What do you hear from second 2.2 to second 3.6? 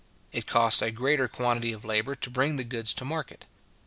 bring the goods to market.